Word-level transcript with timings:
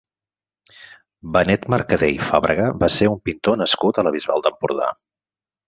Benet 1.37 1.67
Mercadé 1.73 2.09
i 2.15 2.17
Fàbrega 2.31 2.67
va 2.85 2.91
ser 2.95 3.11
un 3.13 3.21
pintor 3.29 3.63
nascut 3.65 4.01
a 4.05 4.09
la 4.09 4.17
Bisbal 4.19 4.47
d'Empordà. 4.49 4.93